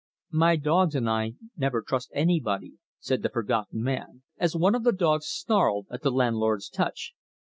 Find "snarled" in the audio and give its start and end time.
5.27-5.85